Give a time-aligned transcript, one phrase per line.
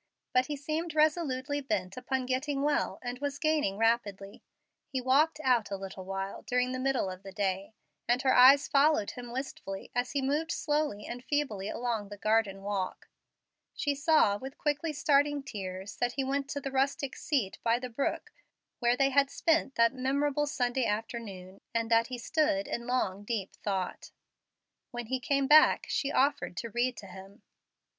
[0.33, 4.41] But he seemed resolutely bent upon getting well, and was gaining rapidly.
[4.87, 7.73] He walked out a little while during the middle of the day,
[8.07, 12.63] and her eyes followed him wistfully as he moved slowly and feebly along the garden
[12.63, 13.09] walk.
[13.75, 17.87] She saw, with quickly starting tears, that he went to the rustic seat by the
[17.91, 18.31] brook
[18.79, 23.55] where they had spent that memorable Sunday afternoon, and that he stood in long, deep
[23.57, 24.09] thought.
[24.89, 27.43] When he came back she offered to read to him.